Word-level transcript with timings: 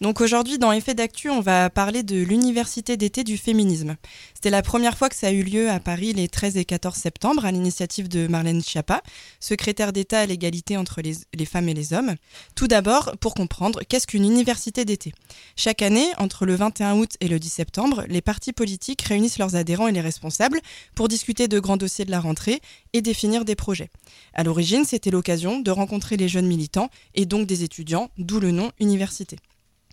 Donc 0.00 0.20
aujourd'hui, 0.20 0.58
dans 0.58 0.70
Effet 0.70 0.94
d'actu, 0.94 1.28
on 1.28 1.40
va 1.40 1.70
parler 1.70 2.04
de 2.04 2.22
l'université 2.22 2.96
d'été 2.96 3.24
du 3.24 3.36
féminisme. 3.36 3.96
C'était 4.32 4.50
la 4.50 4.62
première 4.62 4.96
fois 4.96 5.08
que 5.08 5.16
ça 5.16 5.26
a 5.26 5.32
eu 5.32 5.42
lieu 5.42 5.68
à 5.70 5.80
Paris 5.80 6.12
les 6.12 6.28
13 6.28 6.56
et 6.56 6.64
14 6.64 6.94
septembre 6.94 7.44
à 7.44 7.50
l'initiative 7.50 8.08
de 8.08 8.28
Marlène 8.28 8.62
Schiappa, 8.62 9.02
secrétaire 9.40 9.92
d'État 9.92 10.20
à 10.20 10.26
l'égalité 10.26 10.76
entre 10.76 11.02
les, 11.02 11.14
les, 11.34 11.44
femmes 11.44 11.68
et 11.68 11.74
les 11.74 11.92
hommes. 11.92 12.14
Tout 12.54 12.68
d'abord, 12.68 13.16
pour 13.20 13.34
comprendre, 13.34 13.80
qu'est-ce 13.88 14.06
qu'une 14.06 14.24
université 14.24 14.84
d'été? 14.84 15.12
Chaque 15.56 15.82
année, 15.82 16.06
entre 16.18 16.46
le 16.46 16.54
21 16.54 16.94
août 16.98 17.16
et 17.20 17.26
le 17.26 17.40
10 17.40 17.48
septembre, 17.48 18.04
les 18.08 18.22
partis 18.22 18.52
politiques 18.52 19.02
réunissent 19.02 19.38
leurs 19.38 19.56
adhérents 19.56 19.88
et 19.88 19.92
les 19.92 20.00
responsables 20.00 20.60
pour 20.94 21.08
discuter 21.08 21.48
de 21.48 21.58
grands 21.58 21.76
dossiers 21.76 22.04
de 22.04 22.12
la 22.12 22.20
rentrée 22.20 22.60
et 22.92 23.02
définir 23.02 23.44
des 23.44 23.56
projets. 23.56 23.90
À 24.32 24.44
l'origine, 24.44 24.84
c'était 24.84 25.10
l'occasion 25.10 25.58
de 25.58 25.70
rencontrer 25.72 26.16
les 26.16 26.28
jeunes 26.28 26.46
militants 26.46 26.88
et 27.16 27.26
donc 27.26 27.48
des 27.48 27.64
étudiants, 27.64 28.10
d'où 28.16 28.38
le 28.38 28.52
nom 28.52 28.70
université. 28.78 29.38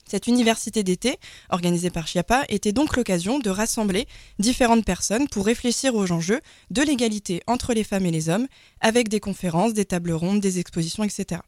Cette 0.07 0.27
université 0.27 0.83
d'été, 0.83 1.17
organisée 1.49 1.89
par 1.89 2.05
Chiappa, 2.05 2.45
était 2.47 2.73
donc 2.73 2.95
l'occasion 2.95 3.39
de 3.39 3.49
rassembler 3.49 4.07
différentes 4.37 4.85
personnes 4.85 5.27
pour 5.27 5.45
réfléchir 5.45 5.95
aux 5.95 6.11
enjeux 6.11 6.41
de 6.69 6.83
l'égalité 6.83 7.41
entre 7.47 7.73
les 7.73 7.83
femmes 7.83 8.05
et 8.05 8.11
les 8.11 8.29
hommes, 8.29 8.47
avec 8.81 9.09
des 9.09 9.19
conférences, 9.19 9.73
des 9.73 9.85
tables 9.85 10.11
rondes, 10.11 10.41
des 10.41 10.59
expositions, 10.59 11.03
etc. 11.03 11.41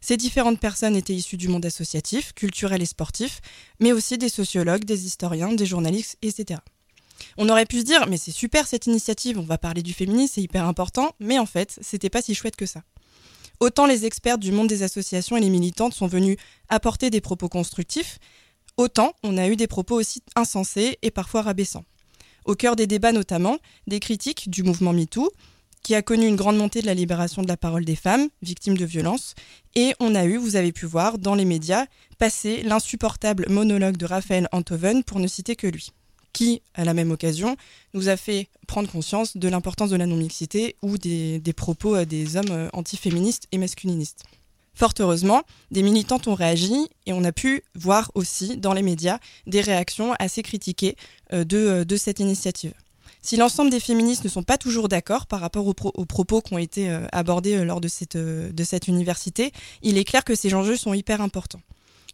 Ces 0.00 0.16
différentes 0.16 0.60
personnes 0.60 0.96
étaient 0.96 1.14
issues 1.14 1.36
du 1.36 1.48
monde 1.48 1.66
associatif, 1.66 2.32
culturel 2.32 2.80
et 2.80 2.86
sportif, 2.86 3.40
mais 3.78 3.92
aussi 3.92 4.16
des 4.16 4.28
sociologues, 4.28 4.84
des 4.84 5.04
historiens, 5.04 5.52
des 5.52 5.66
journalistes, 5.66 6.16
etc. 6.22 6.60
On 7.36 7.48
aurait 7.48 7.66
pu 7.66 7.80
se 7.80 7.84
dire, 7.84 8.06
mais 8.08 8.16
c'est 8.16 8.30
super 8.30 8.66
cette 8.66 8.86
initiative, 8.86 9.38
on 9.38 9.42
va 9.42 9.58
parler 9.58 9.82
du 9.82 9.92
féminisme, 9.92 10.34
c'est 10.36 10.42
hyper 10.42 10.64
important, 10.64 11.14
mais 11.20 11.38
en 11.38 11.46
fait, 11.46 11.78
c'était 11.82 12.10
pas 12.10 12.22
si 12.22 12.34
chouette 12.34 12.56
que 12.56 12.66
ça. 12.66 12.82
Autant 13.60 13.86
les 13.86 14.06
experts 14.06 14.38
du 14.38 14.52
monde 14.52 14.68
des 14.68 14.84
associations 14.84 15.36
et 15.36 15.40
les 15.40 15.50
militantes 15.50 15.92
sont 15.92 16.06
venus 16.06 16.36
apporter 16.68 17.10
des 17.10 17.20
propos 17.20 17.48
constructifs, 17.48 18.18
autant 18.76 19.12
on 19.24 19.36
a 19.36 19.48
eu 19.48 19.56
des 19.56 19.66
propos 19.66 19.96
aussi 19.96 20.22
insensés 20.36 20.98
et 21.02 21.10
parfois 21.10 21.42
rabaissants. 21.42 21.84
Au 22.44 22.54
cœur 22.54 22.76
des 22.76 22.86
débats 22.86 23.12
notamment, 23.12 23.58
des 23.88 23.98
critiques 23.98 24.48
du 24.48 24.62
mouvement 24.62 24.92
MeToo, 24.92 25.32
qui 25.82 25.94
a 25.94 26.02
connu 26.02 26.26
une 26.26 26.36
grande 26.36 26.56
montée 26.56 26.82
de 26.82 26.86
la 26.86 26.94
libération 26.94 27.42
de 27.42 27.48
la 27.48 27.56
parole 27.56 27.84
des 27.84 27.96
femmes 27.96 28.28
victimes 28.42 28.76
de 28.76 28.84
violences, 28.84 29.34
et 29.74 29.94
on 29.98 30.14
a 30.14 30.24
eu, 30.24 30.36
vous 30.36 30.56
avez 30.56 30.72
pu 30.72 30.86
voir, 30.86 31.18
dans 31.18 31.34
les 31.34 31.44
médias, 31.44 31.86
passer 32.18 32.62
l'insupportable 32.62 33.46
monologue 33.48 33.96
de 33.96 34.06
Raphaël 34.06 34.48
Antoven, 34.52 35.02
pour 35.02 35.18
ne 35.18 35.26
citer 35.26 35.56
que 35.56 35.66
lui 35.66 35.92
qui, 36.38 36.62
à 36.74 36.84
la 36.84 36.94
même 36.94 37.10
occasion, 37.10 37.56
nous 37.94 38.08
a 38.08 38.16
fait 38.16 38.46
prendre 38.68 38.88
conscience 38.88 39.36
de 39.36 39.48
l'importance 39.48 39.90
de 39.90 39.96
la 39.96 40.06
non-mixité 40.06 40.76
ou 40.82 40.96
des, 40.96 41.42
propos 41.56 41.96
euh, 41.96 42.04
des 42.04 42.36
hommes 42.36 42.52
euh, 42.52 42.68
antiféministes 42.74 43.48
et 43.50 43.58
masculinistes. 43.58 44.22
Fort 44.72 44.92
heureusement, 45.00 45.42
des 45.72 45.82
militantes 45.82 46.28
ont 46.28 46.36
réagi 46.36 46.76
et 47.06 47.12
on 47.12 47.24
a 47.24 47.32
pu 47.32 47.64
voir 47.74 48.12
aussi 48.14 48.56
dans 48.56 48.72
les 48.72 48.82
médias 48.82 49.18
des 49.48 49.60
réactions 49.60 50.14
assez 50.20 50.44
critiquées 50.44 50.94
euh, 51.32 51.42
de, 51.42 51.96
cette 51.96 52.20
initiative. 52.20 52.72
Si 53.20 53.36
l'ensemble 53.36 53.72
des 53.72 53.80
féministes 53.80 54.22
ne 54.22 54.28
sont 54.28 54.44
pas 54.44 54.58
toujours 54.58 54.88
d'accord 54.88 55.26
par 55.26 55.40
rapport 55.40 55.66
aux, 55.66 55.74
pro 55.74 55.90
aux, 55.96 56.04
propos 56.04 56.40
qui 56.40 56.54
ont 56.54 56.58
été 56.58 56.88
abordés 57.10 57.64
lors 57.64 57.80
de 57.80 57.88
cette 57.88 58.86
université, 58.86 59.50
il 59.82 59.98
est 59.98 60.04
clair 60.04 60.22
que 60.22 60.36
ces 60.36 60.54
enjeux 60.54 60.76
sont 60.76 60.94
hyper 60.94 61.20
importants. 61.20 61.60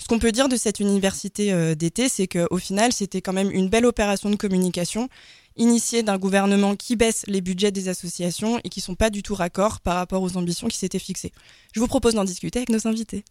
Ce 0.05 0.07
qu'on 0.07 0.19
peut 0.19 0.33
dire 0.33 0.51
de 0.51 0.57
cette 0.57 0.81
université 0.81 1.51
euh, 1.51 1.75
d'été, 1.75 2.11
c'est 2.11 2.27
qu'au 2.27 2.59
final, 2.59 2.93
c'était 2.93 3.23
quand 3.23 3.33
même 3.33 3.51
une 3.51 3.71
belle 3.71 3.87
opération 3.87 4.29
de 4.29 4.37
communication 4.37 5.09
initiée 5.57 6.03
d'un 6.03 6.19
gouvernement 6.19 6.77
qui 6.77 6.95
baisse 6.95 7.25
les 7.27 7.41
budgets 7.41 7.71
des 7.71 7.89
associations 7.89 8.61
et 8.65 8.69
qui 8.69 8.83
sont 8.83 8.97
pas 8.97 9.09
du 9.09 9.23
tout 9.23 9.35
raccords 9.35 9.81
par 9.81 9.95
rapport 9.95 10.21
aux 10.21 10.37
ambitions 10.37 10.69
qui 10.69 10.77
s'étaient 10.77 10.99
fixées. 10.99 11.33
Je 11.73 11.81
vous 11.81 11.87
propose 11.87 12.13
d'en 12.13 12.25
discuter 12.25 12.59
avec 12.59 12.69
nos 12.69 12.87
invités. 12.87 13.25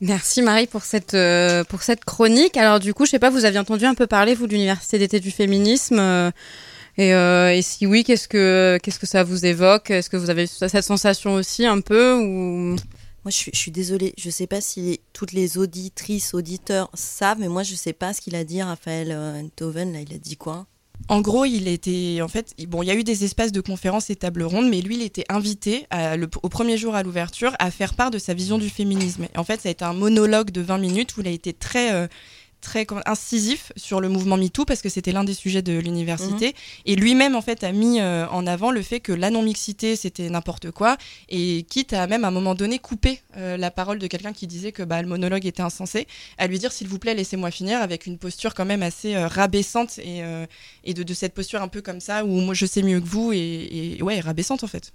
Merci 0.00 0.42
Marie 0.42 0.68
pour 0.68 0.84
cette 0.84 1.14
euh, 1.14 1.64
pour 1.64 1.82
cette 1.82 2.04
chronique. 2.04 2.56
Alors 2.56 2.78
du 2.78 2.94
coup, 2.94 3.04
je 3.04 3.10
sais 3.10 3.18
pas, 3.18 3.30
vous 3.30 3.44
aviez 3.44 3.58
entendu 3.58 3.84
un 3.84 3.96
peu 3.96 4.06
parler 4.06 4.36
vous 4.36 4.46
de 4.46 4.52
l'université 4.52 5.00
d'été 5.00 5.18
du 5.18 5.32
féminisme 5.32 5.98
euh, 5.98 6.30
et, 6.98 7.08
et, 7.10 7.62
si 7.62 7.84
oui, 7.84 8.04
qu'est-ce 8.04 8.28
que 8.28 8.78
qu'est-ce 8.80 9.00
que 9.00 9.08
ça 9.08 9.24
vous 9.24 9.44
évoque? 9.44 9.90
Est-ce 9.90 10.08
que 10.08 10.16
vous 10.16 10.30
avez 10.30 10.46
cette 10.46 10.84
sensation 10.84 11.34
aussi 11.34 11.66
un 11.66 11.80
peu 11.80 12.14
ou 12.14 12.76
je 13.30 13.50
suis, 13.52 13.70
désolée, 13.70 14.14
je 14.18 14.28
ne 14.28 14.32
sais 14.32 14.46
pas 14.46 14.60
si 14.60 15.00
toutes 15.12 15.32
les 15.32 15.58
auditrices, 15.58 16.34
auditeurs 16.34 16.90
savent, 16.94 17.38
mais 17.40 17.48
moi, 17.48 17.62
je 17.62 17.72
ne 17.72 17.76
sais 17.76 17.92
pas 17.92 18.12
ce 18.12 18.20
qu'il 18.20 18.34
a 18.34 18.44
dit, 18.44 18.62
Raphaël 18.62 19.12
Enthoven, 19.12 19.92
là, 19.92 20.00
il 20.00 20.14
a 20.14 20.18
dit 20.18 20.36
quoi? 20.36 20.66
En 21.06 21.20
gros, 21.20 21.44
il 21.44 21.68
était, 21.68 22.20
en 22.22 22.28
fait, 22.28 22.54
bon, 22.66 22.82
il 22.82 22.86
y 22.86 22.90
a 22.90 22.94
eu 22.94 23.04
des 23.04 23.24
espaces 23.24 23.52
de 23.52 23.60
conférences 23.60 24.10
et 24.10 24.16
tables 24.16 24.42
rondes, 24.42 24.68
mais 24.68 24.80
lui, 24.80 24.96
il 24.96 25.02
était 25.02 25.24
invité 25.28 25.86
au 26.42 26.48
premier 26.48 26.76
jour 26.76 26.94
à 26.94 27.02
l'ouverture 27.02 27.54
à 27.60 27.70
faire 27.70 27.94
part 27.94 28.10
de 28.10 28.18
sa 28.18 28.34
vision 28.34 28.58
du 28.58 28.68
féminisme. 28.68 29.26
En 29.36 29.44
fait, 29.44 29.60
ça 29.60 29.68
a 29.68 29.72
été 29.72 29.84
un 29.84 29.94
monologue 29.94 30.50
de 30.50 30.60
20 30.60 30.78
minutes 30.78 31.16
où 31.16 31.20
il 31.20 31.28
a 31.28 31.30
été 31.30 31.52
très 31.52 31.94
euh, 31.94 32.08
très 32.60 32.86
incisif 33.06 33.72
sur 33.76 34.00
le 34.00 34.08
mouvement 34.08 34.36
MeToo 34.36 34.64
parce 34.64 34.82
que 34.82 34.88
c'était 34.88 35.12
l'un 35.12 35.24
des 35.24 35.34
sujets 35.34 35.62
de 35.62 35.78
l'université. 35.78 36.48
Mmh. 36.48 36.82
Et 36.86 36.96
lui-même, 36.96 37.36
en 37.36 37.42
fait, 37.42 37.64
a 37.64 37.72
mis 37.72 38.00
euh, 38.00 38.26
en 38.28 38.46
avant 38.46 38.70
le 38.70 38.82
fait 38.82 39.00
que 39.00 39.12
la 39.12 39.30
non-mixité, 39.30 39.96
c'était 39.96 40.28
n'importe 40.28 40.70
quoi. 40.70 40.96
Et 41.28 41.64
quitte 41.68 41.92
à 41.92 42.06
même, 42.06 42.24
à 42.24 42.28
un 42.28 42.32
moment 42.32 42.54
donné, 42.54 42.78
couper 42.78 43.20
euh, 43.36 43.56
la 43.56 43.70
parole 43.70 43.98
de 43.98 44.06
quelqu'un 44.06 44.32
qui 44.32 44.46
disait 44.46 44.72
que 44.72 44.82
bah, 44.82 45.00
le 45.02 45.08
monologue 45.08 45.46
était 45.46 45.62
insensé, 45.62 46.06
à 46.36 46.46
lui 46.46 46.58
dire, 46.58 46.72
s'il 46.72 46.88
vous 46.88 46.98
plaît, 46.98 47.14
laissez-moi 47.14 47.50
finir, 47.50 47.80
avec 47.80 48.06
une 48.06 48.18
posture 48.18 48.54
quand 48.54 48.66
même 48.66 48.82
assez 48.82 49.14
euh, 49.14 49.28
rabaissante 49.28 49.98
et, 49.98 50.22
et 50.84 50.94
de, 50.94 51.02
de, 51.02 51.14
cette 51.14 51.34
posture 51.34 51.62
un 51.62 51.68
peu 51.68 51.80
comme 51.80 52.00
ça, 52.00 52.24
où 52.24 52.40
moi, 52.40 52.54
je 52.54 52.66
sais 52.66 52.82
mieux 52.82 53.00
que 53.00 53.06
vous, 53.06 53.32
et, 53.32 53.96
et 53.98 54.02
ouais, 54.02 54.20
rabaissante, 54.20 54.64
en 54.64 54.68
fait. 54.68 54.92